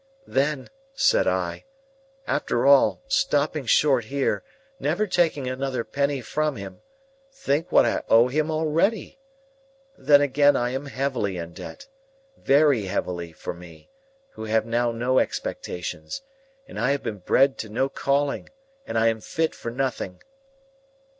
[0.25, 1.63] "Then," said I,
[2.25, 4.43] "after all, stopping short here,
[4.79, 6.81] never taking another penny from him,
[7.31, 9.19] think what I owe him already!
[9.95, 13.91] Then again: I am heavily in debt,—very heavily for me,
[14.31, 18.49] who have now no expectations,—and I have been bred to no calling,
[18.87, 20.23] and I am fit for nothing."